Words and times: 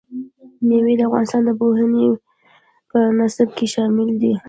مېوې 0.67 0.93
د 0.97 1.01
افغانستان 1.09 1.41
د 1.45 1.49
پوهنې 1.59 2.05
په 2.89 2.99
نصاب 3.17 3.49
کې 3.57 3.65
شامل 3.73 4.09
دي. 4.21 4.33